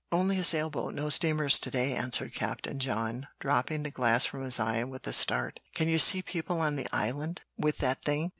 "Only 0.11 0.39
a 0.39 0.43
sail 0.43 0.71
boat; 0.71 0.95
no 0.95 1.09
steamers 1.11 1.59
to 1.59 1.69
day," 1.69 1.93
answered 1.95 2.33
Captain 2.33 2.79
John, 2.79 3.27
dropping 3.39 3.83
the 3.83 3.91
glass 3.91 4.25
from 4.25 4.41
his 4.43 4.59
eye 4.59 4.83
with 4.83 5.05
a 5.05 5.13
start. 5.13 5.59
"Can 5.75 5.87
you 5.87 5.99
see 5.99 6.23
people 6.23 6.59
on 6.59 6.75
the 6.75 6.87
Island 6.91 7.43
with 7.55 7.77
that 7.77 8.03
thing? 8.03 8.29